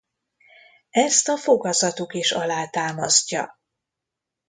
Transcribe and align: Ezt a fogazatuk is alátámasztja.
Ezt 0.89 1.27
a 1.29 1.37
fogazatuk 1.37 2.13
is 2.13 2.31
alátámasztja. 2.31 3.59